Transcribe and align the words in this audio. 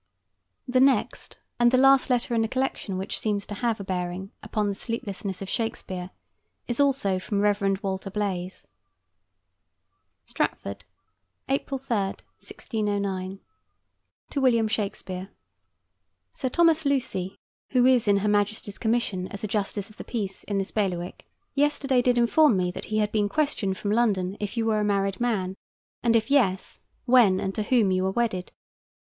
The 0.67 0.79
next, 0.79 1.37
and 1.59 1.69
the 1.69 1.77
last 1.77 2.09
letter 2.09 2.33
in 2.33 2.41
the 2.41 2.47
collection 2.47 2.97
which 2.97 3.19
seems 3.19 3.45
to 3.45 3.53
have 3.53 3.79
a 3.79 3.83
bearing 3.83 4.31
upon 4.41 4.67
the 4.67 4.73
sleeplessness 4.73 5.43
of 5.43 5.47
Shakespeare, 5.47 6.09
is 6.67 6.79
also 6.79 7.19
from 7.19 7.39
Rev. 7.39 7.77
Walter 7.83 8.09
Blaise. 8.09 8.67
STRATFORD, 10.25 10.85
April 11.49 11.77
3, 11.77 11.95
1609. 11.97 13.41
TO 14.31 14.41
WILLIAM 14.41 14.67
SHAKESPEARE: 14.69 15.29
Sir 16.33 16.49
Thomas 16.49 16.83
Lucy, 16.83 17.35
who 17.69 17.85
is 17.85 18.07
in 18.07 18.17
her 18.17 18.27
Majesty's 18.27 18.79
commission 18.79 19.27
as 19.27 19.43
a 19.43 19.47
Justice 19.47 19.91
of 19.91 19.97
the 19.97 20.03
Peace 20.03 20.43
in 20.45 20.57
this 20.57 20.71
bailiwick, 20.71 21.27
yesterday 21.53 22.01
did 22.01 22.17
inform 22.17 22.57
me 22.57 22.71
that 22.71 22.85
he 22.85 22.97
had 22.97 23.11
been 23.11 23.29
questioned 23.29 23.77
from 23.77 23.91
London 23.91 24.35
if 24.39 24.57
you 24.57 24.65
were 24.65 24.79
a 24.79 24.83
married 24.83 25.19
man, 25.19 25.53
and 26.01 26.15
if 26.15 26.31
yes, 26.31 26.79
when 27.05 27.39
and 27.39 27.53
to 27.53 27.61
whom 27.61 27.91
you 27.91 28.01
were 28.01 28.09
wedded. 28.09 28.51